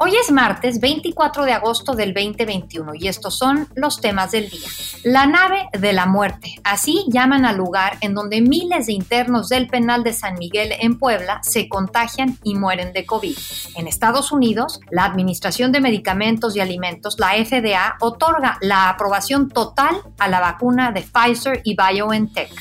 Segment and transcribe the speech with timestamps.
[0.00, 4.68] Hoy es martes 24 de agosto del 2021 y estos son los temas del día.
[5.02, 9.66] La nave de la muerte, así llaman al lugar en donde miles de internos del
[9.66, 13.36] penal de San Miguel en Puebla se contagian y mueren de COVID.
[13.74, 19.96] En Estados Unidos, la Administración de Medicamentos y Alimentos, la FDA, otorga la aprobación total
[20.20, 22.52] a la vacuna de Pfizer y BioNTech.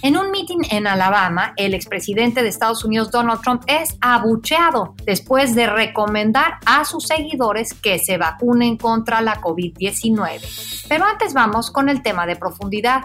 [0.00, 5.56] En un meeting en Alabama, el expresidente de Estados Unidos Donald Trump es abucheado después
[5.56, 10.86] de recomendar a sus seguidores que se vacunen contra la COVID-19.
[10.88, 13.02] Pero antes vamos con el tema de profundidad.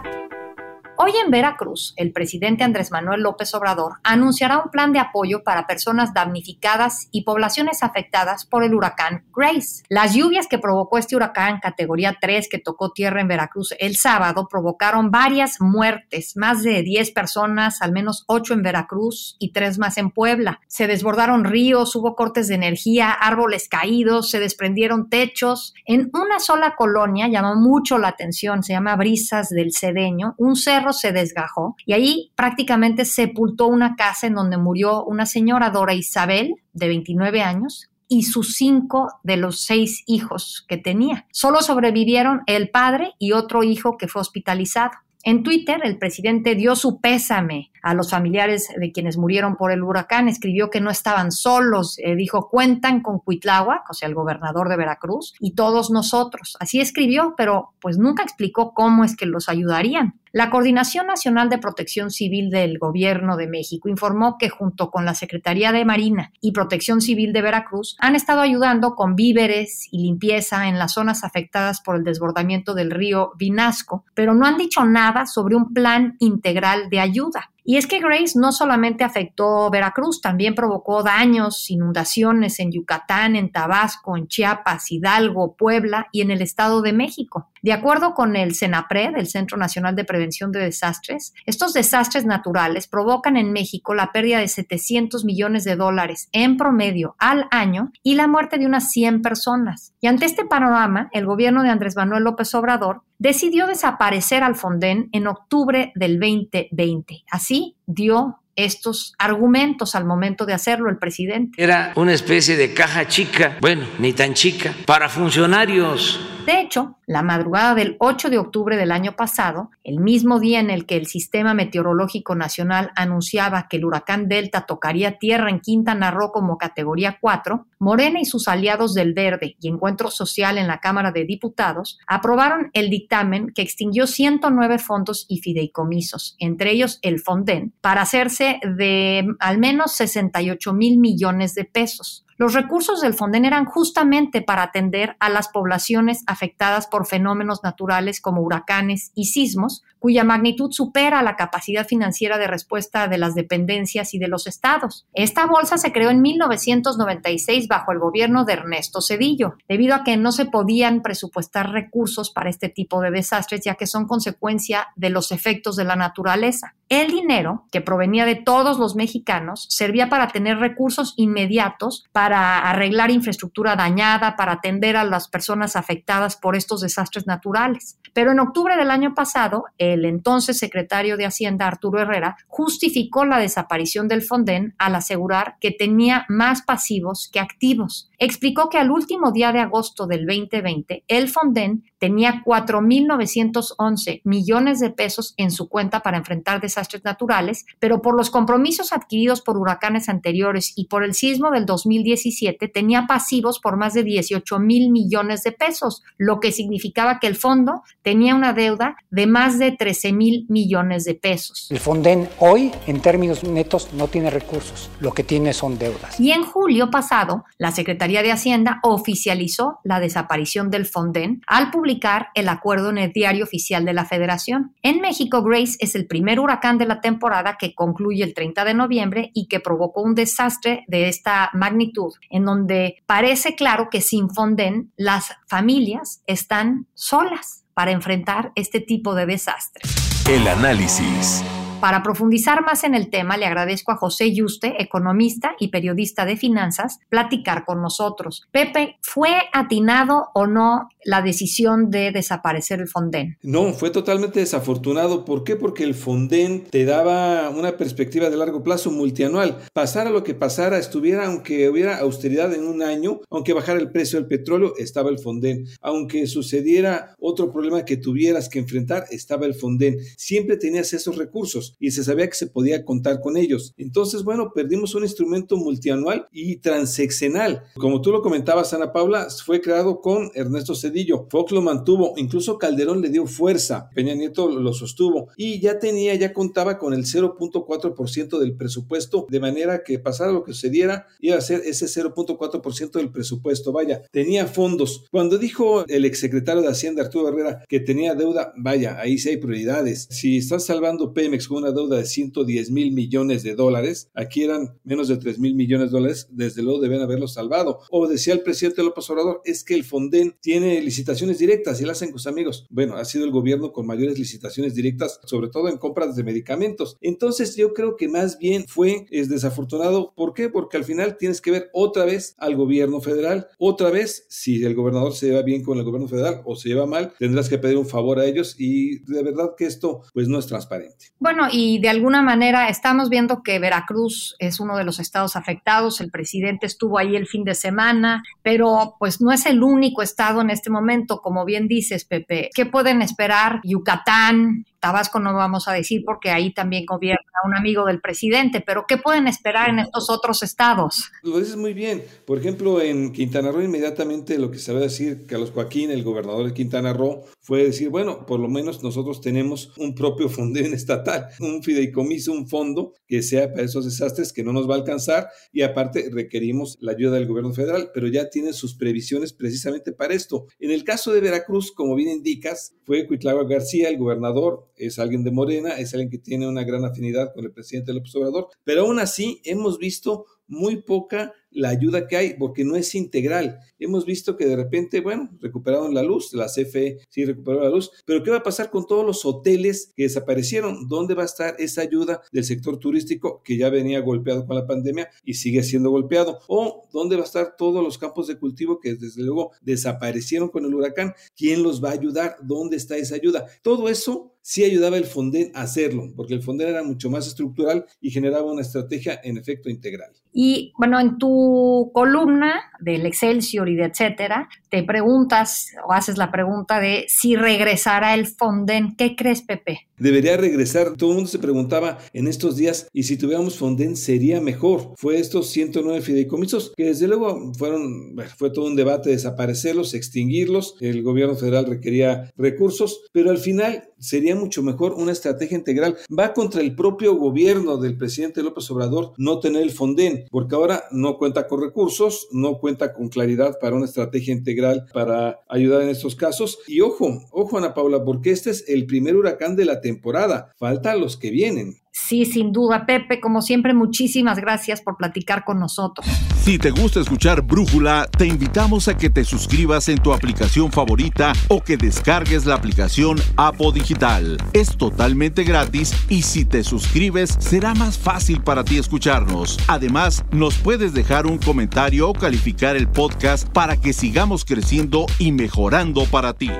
[0.96, 5.66] Hoy en Veracruz, el presidente Andrés Manuel López Obrador anunciará un plan de apoyo para
[5.66, 9.82] personas damnificadas y poblaciones afectadas por el huracán Grace.
[9.88, 14.46] Las lluvias que provocó este huracán categoría 3 que tocó tierra en Veracruz el sábado
[14.48, 19.98] provocaron varias muertes, más de 10 personas, al menos 8 en Veracruz y 3 más
[19.98, 20.60] en Puebla.
[20.68, 25.74] Se desbordaron ríos, hubo cortes de energía, árboles caídos, se desprendieron techos.
[25.86, 30.83] En una sola colonia llamó mucho la atención, se llama Brisas del Cedeño, un cerro
[30.92, 36.54] se desgajó y ahí prácticamente sepultó una casa en donde murió una señora Dora Isabel,
[36.72, 41.26] de 29 años, y sus cinco de los seis hijos que tenía.
[41.32, 44.92] Solo sobrevivieron el padre y otro hijo que fue hospitalizado.
[45.22, 49.82] En Twitter, el presidente dio su pésame a los familiares de quienes murieron por el
[49.82, 54.70] huracán, escribió que no estaban solos, eh, dijo, cuentan con Cuitláhuac, o sea, el gobernador
[54.70, 56.56] de Veracruz, y todos nosotros.
[56.60, 60.14] Así escribió, pero pues nunca explicó cómo es que los ayudarían.
[60.32, 65.14] La Coordinación Nacional de Protección Civil del Gobierno de México informó que junto con la
[65.14, 70.68] Secretaría de Marina y Protección Civil de Veracruz han estado ayudando con víveres y limpieza
[70.68, 75.26] en las zonas afectadas por el desbordamiento del río Vinasco, pero no han dicho nada
[75.26, 77.50] sobre un plan integral de ayuda.
[77.64, 83.50] Y es que Grace no solamente afectó Veracruz, también provocó daños, inundaciones en Yucatán, en
[83.50, 87.48] Tabasco, en Chiapas, Hidalgo, Puebla y en el Estado de México.
[87.62, 92.86] De acuerdo con el CENAPRED, el Centro Nacional de Prevención de Desastres, estos desastres naturales
[92.86, 98.16] provocan en México la pérdida de 700 millones de dólares en promedio al año y
[98.16, 99.94] la muerte de unas 100 personas.
[100.02, 105.08] Y ante este panorama, el gobierno de Andrés Manuel López Obrador decidió desaparecer al Fonden
[105.12, 107.24] en octubre del 2020.
[107.30, 111.60] Así dio estos argumentos al momento de hacerlo el presidente.
[111.60, 117.22] Era una especie de caja chica, bueno, ni tan chica, para funcionarios de hecho, la
[117.22, 121.06] madrugada del 8 de octubre del año pasado, el mismo día en el que el
[121.06, 127.16] Sistema Meteorológico Nacional anunciaba que el huracán Delta tocaría tierra en Quintana Roo como categoría
[127.18, 131.98] 4, Morena y sus aliados del Verde y Encuentro Social en la Cámara de Diputados
[132.06, 138.58] aprobaron el dictamen que extinguió 109 fondos y fideicomisos, entre ellos el Fonden, para hacerse
[138.62, 142.24] de al menos 68 mil millones de pesos.
[142.36, 148.20] Los recursos del Fonden eran justamente para atender a las poblaciones afectadas por fenómenos naturales
[148.20, 154.12] como huracanes y sismos, cuya magnitud supera la capacidad financiera de respuesta de las dependencias
[154.12, 155.06] y de los estados.
[155.14, 160.18] Esta bolsa se creó en 1996 bajo el gobierno de Ernesto Cedillo, debido a que
[160.18, 165.08] no se podían presupuestar recursos para este tipo de desastres, ya que son consecuencia de
[165.08, 166.74] los efectos de la naturaleza.
[166.90, 173.10] El dinero, que provenía de todos los mexicanos, servía para tener recursos inmediatos para arreglar
[173.10, 177.98] infraestructura dañada, para atender a las personas afectadas por estos desastres naturales.
[178.12, 179.64] Pero en octubre del año pasado,
[180.02, 186.26] entonces secretario de Hacienda, Arturo Herrera, justificó la desaparición del Fonden al asegurar que tenía
[186.28, 188.10] más pasivos que activos.
[188.18, 194.90] Explicó que al último día de agosto del 2020, el Fonden tenía 4.911 millones de
[194.90, 200.10] pesos en su cuenta para enfrentar desastres naturales, pero por los compromisos adquiridos por huracanes
[200.10, 205.44] anteriores y por el sismo del 2017 tenía pasivos por más de 18 mil millones
[205.44, 210.12] de pesos, lo que significaba que el fondo tenía una deuda de más de 13
[210.12, 211.68] mil millones de pesos.
[211.70, 216.20] El Fonden hoy, en términos netos, no tiene recursos, lo que tiene son deudas.
[216.20, 221.93] Y en julio pasado, la Secretaría de Hacienda oficializó la desaparición del Fonden al publicar
[222.34, 224.74] el acuerdo en el diario oficial de la Federación.
[224.82, 228.74] En México, Grace es el primer huracán de la temporada que concluye el 30 de
[228.74, 234.30] noviembre y que provocó un desastre de esta magnitud, en donde parece claro que sin
[234.30, 240.26] Fonden las familias están solas para enfrentar este tipo de desastres.
[240.28, 241.44] El análisis.
[241.84, 246.38] Para profundizar más en el tema, le agradezco a José Yuste, economista y periodista de
[246.38, 248.48] finanzas, platicar con nosotros.
[248.52, 253.38] Pepe, ¿fue atinado o no la decisión de desaparecer el Fonden?
[253.42, 255.24] No, fue totalmente desafortunado.
[255.24, 255.56] ¿Por qué?
[255.56, 259.58] Porque el Fonden te daba una perspectiva de largo plazo multianual.
[259.72, 264.18] Pasara lo que pasara, estuviera, aunque hubiera austeridad en un año, aunque bajara el precio
[264.18, 265.66] del petróleo, estaba el Fonden.
[265.80, 269.98] Aunque sucediera otro problema que tuvieras que enfrentar, estaba el Fonden.
[270.16, 273.74] Siempre tenías esos recursos y se sabía que se podía contar con ellos.
[273.76, 277.64] Entonces, bueno, perdimos un instrumento multianual y transeccional.
[277.76, 280.93] Como tú lo comentabas, Ana Paula, fue creado con Ernesto Cedillo.
[281.28, 286.14] Fox lo mantuvo, incluso Calderón le dio fuerza, Peña Nieto lo sostuvo y ya tenía,
[286.14, 291.36] ya contaba con el 0.4% del presupuesto, de manera que pasara lo que sucediera, iba
[291.36, 293.72] a ser ese 0.4% del presupuesto.
[293.72, 295.04] Vaya, tenía fondos.
[295.10, 299.36] Cuando dijo el exsecretario de Hacienda, Arturo Herrera, que tenía deuda, vaya, ahí sí hay
[299.38, 300.06] prioridades.
[300.10, 304.78] Si estás salvando Pemex con una deuda de 110 mil millones de dólares, aquí eran
[304.84, 307.80] menos de 3 mil millones de dólares, desde luego deben haberlo salvado.
[307.90, 311.94] O decía el presidente López Obrador, es que el Fonden tiene licitaciones directas y las
[311.94, 312.66] hacen sus amigos.
[312.70, 316.96] Bueno, ha sido el gobierno con mayores licitaciones directas, sobre todo en compras de medicamentos.
[317.00, 320.12] Entonces yo creo que más bien fue es desafortunado.
[320.16, 320.48] ¿Por qué?
[320.48, 323.48] Porque al final tienes que ver otra vez al gobierno federal.
[323.58, 326.86] Otra vez, si el gobernador se lleva bien con el gobierno federal o se lleva
[326.86, 330.38] mal, tendrás que pedir un favor a ellos y de verdad que esto pues no
[330.38, 331.06] es transparente.
[331.18, 336.00] Bueno, y de alguna manera estamos viendo que Veracruz es uno de los estados afectados,
[336.00, 340.40] el presidente estuvo ahí el fin de semana, pero pues no es el único estado
[340.40, 342.50] en este momento, como bien dices, Pepe.
[342.54, 347.86] ¿Qué pueden esperar Yucatán, Tabasco no vamos a decir porque ahí también gobierna un amigo
[347.86, 351.10] del presidente, pero ¿qué pueden esperar en estos otros estados?
[351.22, 352.02] Lo dices muy bien.
[352.26, 356.02] Por ejemplo, en Quintana Roo inmediatamente lo que se va a decir Carlos Joaquín, el
[356.02, 360.60] gobernador de Quintana Roo, fue decir, bueno, por lo menos nosotros tenemos un propio fondo
[360.60, 364.78] estatal, un fideicomiso, un fondo que sea para esos desastres que no nos va a
[364.78, 369.92] alcanzar y aparte requerimos la ayuda del gobierno federal, pero ya tiene sus previsiones precisamente
[369.92, 370.46] para esto.
[370.58, 375.24] En el caso de Veracruz, como bien indicas, fue Cuitlava García, el gobernador, es alguien
[375.24, 378.82] de Morena, es alguien que tiene una gran afinidad con el presidente López Obrador, pero
[378.82, 383.60] aún así hemos visto muy poca la ayuda que hay, porque no es integral.
[383.78, 387.92] Hemos visto que de repente, bueno, recuperaron la luz, la CFE sí recuperó la luz,
[388.04, 390.88] pero ¿qué va a pasar con todos los hoteles que desaparecieron?
[390.88, 394.66] ¿Dónde va a estar esa ayuda del sector turístico que ya venía golpeado con la
[394.66, 396.40] pandemia y sigue siendo golpeado?
[396.48, 400.64] ¿O dónde va a estar todos los campos de cultivo que desde luego desaparecieron con
[400.64, 401.14] el huracán?
[401.36, 402.36] ¿Quién los va a ayudar?
[402.42, 403.46] ¿Dónde está esa ayuda?
[403.62, 407.86] Todo eso sí ayudaba el Fonden a hacerlo, porque el Fonden era mucho más estructural
[408.00, 410.12] y generaba una estrategia en efecto integral.
[410.36, 416.32] Y bueno, en tu columna del Excelsior y de etcétera, te preguntas o haces la
[416.32, 418.96] pregunta de si regresará el Fonden.
[418.96, 419.86] ¿Qué crees, Pepe?
[419.96, 420.96] Debería regresar.
[420.96, 424.94] Todo el mundo se preguntaba en estos días y si tuviéramos Fonden sería mejor.
[424.96, 430.76] Fue estos 109 fideicomisos que desde luego fueron, fue todo un debate desaparecerlos, extinguirlos.
[430.80, 435.96] El gobierno federal requería recursos, pero al final sería mucho mejor una estrategia integral.
[436.16, 440.84] Va contra el propio gobierno del presidente López Obrador no tener el Fonden, porque ahora
[440.90, 445.88] no cuenta con recursos, no cuenta con claridad para una estrategia integral para ayudar en
[445.88, 446.58] estos casos.
[446.66, 450.52] Y ojo, ojo Ana Paula, porque este es el primer huracán de la temporada.
[450.56, 451.83] Faltan los que vienen.
[451.96, 456.04] Sí, sin duda, Pepe, como siempre, muchísimas gracias por platicar con nosotros.
[456.42, 461.32] Si te gusta escuchar Brújula, te invitamos a que te suscribas en tu aplicación favorita
[461.46, 464.38] o que descargues la aplicación Apo Digital.
[464.52, 469.56] Es totalmente gratis y si te suscribes será más fácil para ti escucharnos.
[469.68, 475.30] Además, nos puedes dejar un comentario o calificar el podcast para que sigamos creciendo y
[475.30, 476.50] mejorando para ti.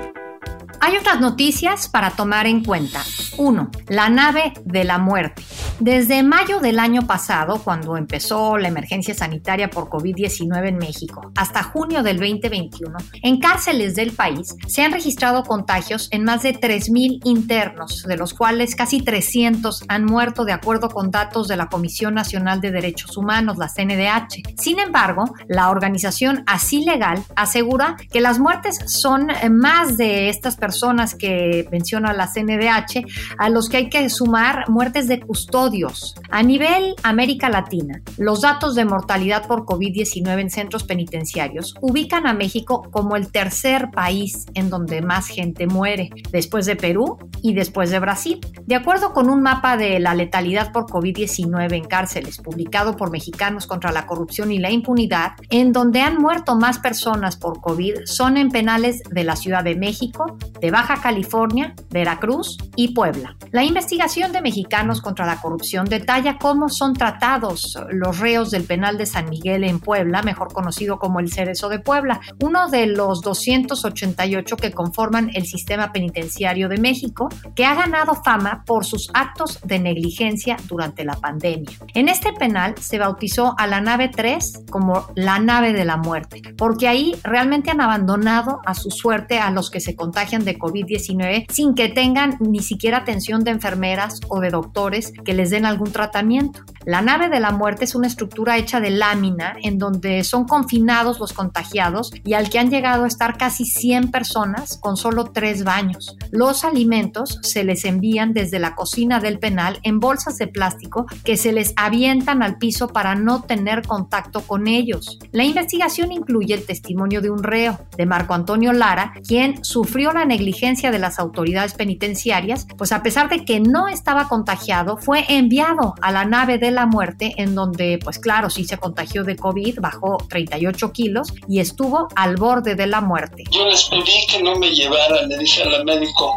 [0.85, 3.01] Hay otras noticias para tomar en cuenta.
[3.39, 3.71] 1.
[3.87, 5.41] La nave de la muerte.
[5.79, 11.63] Desde mayo del año pasado, cuando empezó la emergencia sanitaria por COVID-19 en México, hasta
[11.63, 17.19] junio del 2021, en cárceles del país se han registrado contagios en más de 3.000
[17.23, 22.13] internos, de los cuales casi 300 han muerto de acuerdo con datos de la Comisión
[22.13, 24.61] Nacional de Derechos Humanos, la CNDH.
[24.61, 30.74] Sin embargo, la organización Así Legal asegura que las muertes son más de estas personas
[31.17, 33.05] que menciona la CNDH,
[33.37, 36.15] a los que hay que sumar muertes de custodia odios.
[36.29, 42.33] A nivel América Latina, los datos de mortalidad por COVID-19 en centros penitenciarios ubican a
[42.33, 47.89] México como el tercer país en donde más gente muere, después de Perú y después
[47.89, 48.39] de Brasil.
[48.65, 53.67] De acuerdo con un mapa de la letalidad por COVID-19 en cárceles publicado por Mexicanos
[53.67, 58.37] contra la Corrupción y la Impunidad, en donde han muerto más personas por COVID son
[58.37, 63.37] en penales de la Ciudad de México, de Baja California, Veracruz y Puebla.
[63.51, 68.97] La investigación de Mexicanos contra la Corrupción detalla cómo son tratados los reos del penal
[68.97, 73.21] de San Miguel en Puebla, mejor conocido como el Cerezo de Puebla, uno de los
[73.21, 79.59] 288 que conforman el sistema penitenciario de México, que ha ganado fama por sus actos
[79.63, 81.77] de negligencia durante la pandemia.
[81.93, 86.41] En este penal se bautizó a la nave 3 como la nave de la muerte,
[86.57, 91.47] porque ahí realmente han abandonado a su suerte a los que se contagian de COVID-19
[91.51, 95.91] sin que tengan ni siquiera atención de enfermeras o de doctores que les den algún
[95.91, 96.61] tratamiento.
[96.85, 101.19] La nave de la muerte es una estructura hecha de lámina en donde son confinados
[101.19, 105.63] los contagiados y al que han llegado a estar casi 100 personas con solo tres
[105.63, 106.15] baños.
[106.31, 111.37] Los alimentos se les envían desde la cocina del penal en bolsas de plástico que
[111.37, 115.19] se les avientan al piso para no tener contacto con ellos.
[115.31, 120.25] La investigación incluye el testimonio de un reo, de Marco Antonio Lara, quien sufrió la
[120.35, 125.95] negligencia de las autoridades penitenciarias, pues a pesar de que no estaba contagiado, fue enviado
[126.01, 129.79] a la nave de la muerte, en donde, pues claro, sí se contagió de COVID,
[129.79, 133.43] bajó 38 kilos y estuvo al borde de la muerte.
[133.51, 136.33] Yo les pedí que no me llevaran, le dije al médico,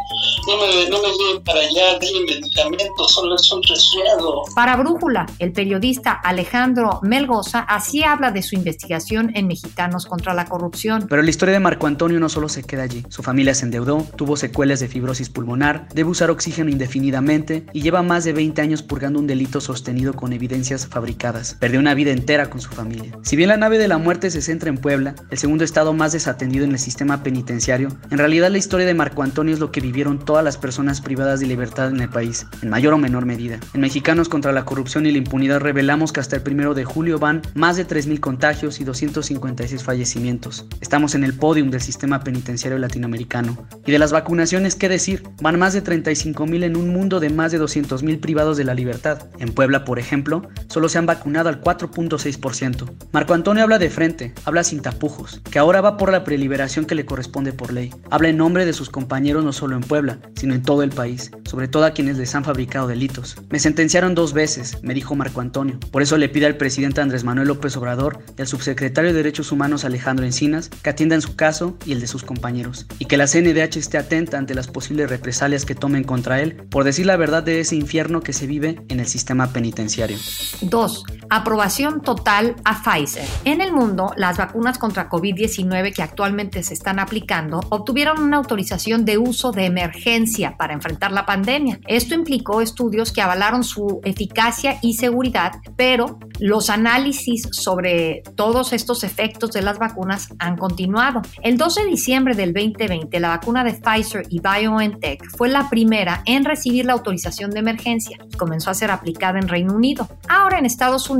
[0.47, 4.43] no me, no me lleven para allá, denme medicamentos, solo es un resfriado.
[4.55, 10.45] Para Brújula, el periodista Alejandro Melgoza así habla de su investigación en Mexicanos contra la
[10.45, 11.07] Corrupción.
[11.09, 13.03] Pero la historia de Marco Antonio no solo se queda allí.
[13.09, 18.03] Su familia se endeudó, tuvo secuelas de fibrosis pulmonar, debe usar oxígeno indefinidamente y lleva
[18.03, 21.57] más de 20 años purgando un delito sostenido con evidencias fabricadas.
[21.59, 23.17] Perdió una vida entera con su familia.
[23.23, 26.11] Si bien la nave de la muerte se centra en Puebla, el segundo estado más
[26.11, 29.81] desatendido en el sistema penitenciario, en realidad la historia de Marco Antonio es lo que
[29.81, 33.59] vivieron todas las personas privadas de libertad en el país, en mayor o menor medida.
[33.73, 37.19] En Mexicanos contra la corrupción y la impunidad revelamos que hasta el primero de julio
[37.19, 40.65] van más de 3.000 contagios y 256 fallecimientos.
[40.81, 43.57] Estamos en el podium del sistema penitenciario latinoamericano.
[43.85, 45.23] Y de las vacunaciones, ¿qué decir?
[45.41, 49.23] Van más de 35.000 en un mundo de más de 200.000 privados de la libertad.
[49.39, 52.91] En Puebla, por ejemplo, solo se han vacunado al 4.6%.
[53.11, 56.95] Marco Antonio habla de frente, habla sin tapujos, que ahora va por la preliberación que
[56.95, 57.93] le corresponde por ley.
[58.09, 61.31] Habla en nombre de sus compañeros no solo en Puebla, sino en todo el país,
[61.45, 63.37] sobre todo a quienes les han fabricado delitos.
[63.49, 65.79] Me sentenciaron dos veces, me dijo Marco Antonio.
[65.91, 69.51] Por eso le pide al presidente Andrés Manuel López Obrador y al subsecretario de Derechos
[69.51, 73.27] Humanos Alejandro Encinas que atiendan su caso y el de sus compañeros, y que la
[73.27, 77.43] CNDH esté atenta ante las posibles represalias que tomen contra él por decir la verdad
[77.43, 80.17] de ese infierno que se vive en el sistema penitenciario.
[80.61, 81.03] 2.
[81.31, 83.23] Aprobación total a Pfizer.
[83.45, 89.05] En el mundo, las vacunas contra COVID-19 que actualmente se están aplicando obtuvieron una autorización
[89.05, 91.79] de uso de emergencia para enfrentar la pandemia.
[91.85, 99.03] Esto implicó estudios que avalaron su eficacia y seguridad, pero los análisis sobre todos estos
[99.03, 101.21] efectos de las vacunas han continuado.
[101.43, 106.23] El 12 de diciembre del 2020, la vacuna de Pfizer y BioNTech fue la primera
[106.25, 110.07] en recibir la autorización de emergencia y comenzó a ser aplicada en Reino Unido.
[110.27, 111.18] Ahora en Estados Unidos,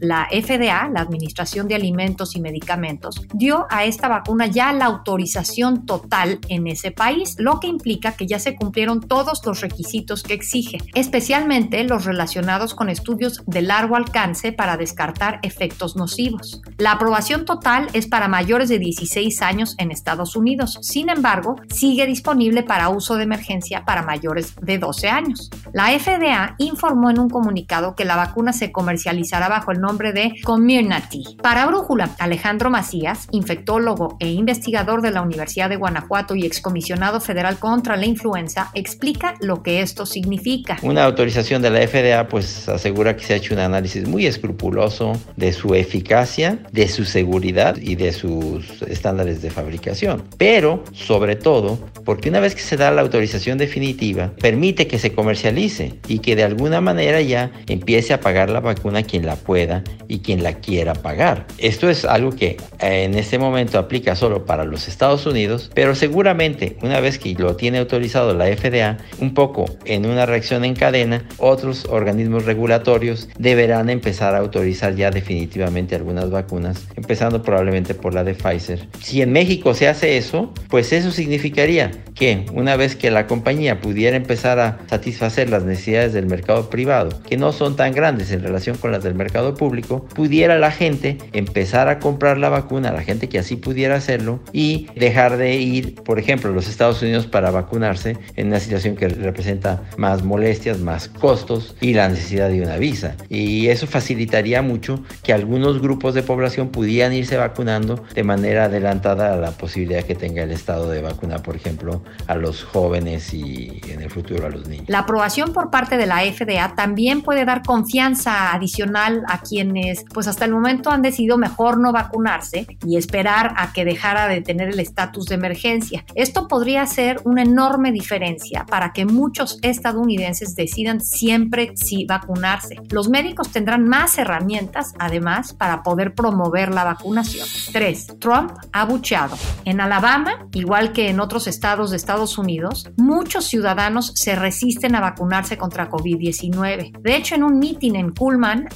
[0.00, 5.86] la FDA, la Administración de Alimentos y Medicamentos, dio a esta vacuna ya la autorización
[5.86, 10.34] total en ese país, lo que implica que ya se cumplieron todos los requisitos que
[10.34, 16.60] exige, especialmente los relacionados con estudios de largo alcance para descartar efectos nocivos.
[16.76, 22.06] La aprobación total es para mayores de 16 años en Estados Unidos, sin embargo, sigue
[22.06, 25.50] disponible para uso de emergencia para mayores de 12 años.
[25.72, 30.32] La FDA informó en un comunicado que la vacuna se comercializará bajo el nombre de
[30.42, 31.22] Community.
[31.40, 37.60] Para Brújula, Alejandro Macías, infectólogo e investigador de la Universidad de Guanajuato y excomisionado federal
[37.60, 40.78] contra la influenza, explica lo que esto significa.
[40.82, 45.12] Una autorización de la FDA pues asegura que se ha hecho un análisis muy escrupuloso
[45.36, 50.24] de su eficacia, de su seguridad y de sus estándares de fabricación.
[50.38, 55.12] Pero, sobre todo, porque una vez que se da la autorización definitiva, permite que se
[55.12, 59.84] comercialice y que de alguna manera ya empiece a pagar la vacuna quien la pueda
[60.08, 61.46] y quien la quiera pagar.
[61.58, 65.94] Esto es algo que eh, en este momento aplica solo para los Estados Unidos, pero
[65.94, 70.74] seguramente una vez que lo tiene autorizado la FDA, un poco en una reacción en
[70.74, 78.14] cadena, otros organismos regulatorios deberán empezar a autorizar ya definitivamente algunas vacunas, empezando probablemente por
[78.14, 78.88] la de Pfizer.
[79.02, 83.80] Si en México se hace eso, pues eso significaría que una vez que la compañía
[83.80, 88.42] pudiera empezar a satisfacer las necesidades del mercado privado, que no son tan grandes en
[88.42, 93.02] relación con las del mercado público, pudiera la gente empezar a comprar la vacuna, la
[93.02, 97.26] gente que así pudiera hacerlo, y dejar de ir, por ejemplo, a los Estados Unidos
[97.26, 102.62] para vacunarse en una situación que representa más molestias, más costos y la necesidad de
[102.62, 103.16] una visa.
[103.28, 109.34] Y eso facilitaría mucho que algunos grupos de población pudieran irse vacunando de manera adelantada
[109.34, 113.80] a la posibilidad que tenga el Estado de vacunar, por ejemplo, a los jóvenes y
[113.88, 114.86] en el futuro a los niños.
[114.88, 120.26] La aprobación por parte de la FDA también puede dar confianza adicional a quienes, pues
[120.26, 124.68] hasta el momento han decidido mejor no vacunarse y esperar a que dejara de tener
[124.68, 126.04] el estatus de emergencia.
[126.14, 132.76] Esto podría ser una enorme diferencia para que muchos estadounidenses decidan siempre si vacunarse.
[132.90, 137.46] Los médicos tendrán más herramientas, además, para poder promover la vacunación.
[137.72, 138.18] 3.
[138.18, 139.36] Trump ha bucheado.
[139.64, 145.00] En Alabama, igual que en otros estados de Estados Unidos, muchos ciudadanos se resisten a
[145.00, 147.00] vacunarse contra COVID-19.
[147.00, 148.68] De hecho, en un mitin en Cullman,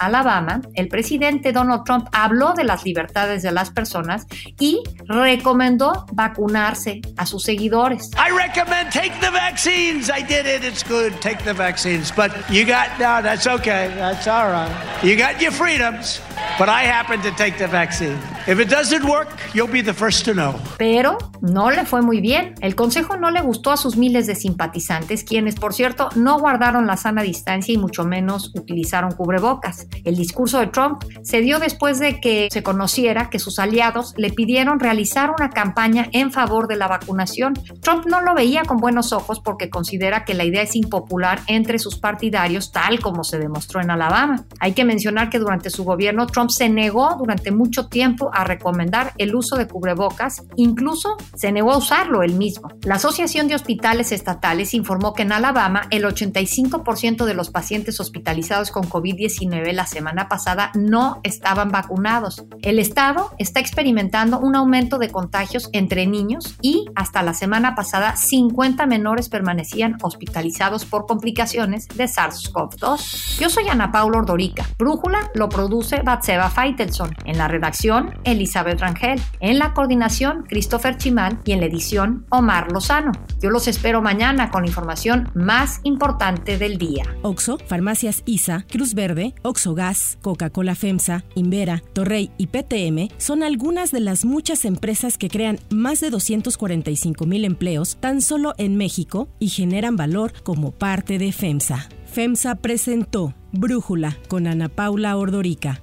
[0.74, 4.26] el presidente Donald Trump habló de las libertades de las personas
[4.58, 8.10] y recomendó vacunarse a sus seguidores.
[8.16, 10.10] I recommend take the vaccines.
[10.10, 10.64] I did it.
[10.64, 11.12] It's good.
[11.20, 12.12] Take the vaccines.
[12.14, 13.90] But you got no, that's okay.
[13.96, 14.70] That's all right.
[15.02, 16.20] You got your freedoms.
[16.58, 18.18] But I happen to take the vaccine.
[18.44, 20.54] If it doesn't work, you'll be the first to know.
[20.76, 22.54] Pero no le fue muy bien.
[22.60, 26.88] El consejo no le gustó a sus miles de simpatizantes, quienes, por cierto, no guardaron
[26.88, 29.86] la sana distancia y mucho menos utilizaron cubrebocas.
[30.02, 34.30] El discurso de Trump se dio después de que se conociera que sus aliados le
[34.30, 37.54] pidieron realizar una campaña en favor de la vacunación.
[37.80, 41.78] Trump no lo veía con buenos ojos porque considera que la idea es impopular entre
[41.78, 44.44] sus partidarios, tal como se demostró en Alabama.
[44.58, 49.12] Hay que mencionar que durante su gobierno Trump se negó durante mucho tiempo a recomendar
[49.18, 52.68] el uso de cubrebocas, incluso se negó a usarlo él mismo.
[52.82, 58.70] La Asociación de Hospitales Estatales informó que en Alabama el 85% de los pacientes hospitalizados
[58.70, 62.44] con COVID-19 la semana pasada no estaban vacunados.
[62.62, 68.16] El estado está experimentando un aumento de contagios entre niños y hasta la semana pasada
[68.16, 73.38] 50 menores permanecían hospitalizados por complicaciones de SARS-CoV-2.
[73.38, 74.66] Yo soy Ana Paula Ordorica.
[74.78, 77.14] Brújula lo produce Batseva Feitelson.
[77.24, 79.20] En la redacción, Elizabeth Rangel.
[79.40, 81.38] En la coordinación, Christopher Chimal.
[81.44, 83.12] Y en la edición, Omar Lozano.
[83.40, 87.04] Yo los espero mañana con la información más importante del día.
[87.22, 93.90] Oxo, Farmacias ISA, Cruz Verde, Oxo Gas, Coca-Cola FEMSA, Invera, Torrey y PTM son algunas
[93.90, 99.28] de las muchas empresas que crean más de 245 mil empleos tan solo en México
[99.38, 101.88] y generan valor como parte de FEMSA.
[102.06, 105.82] FEMSA presentó Brújula con Ana Paula Ordorica,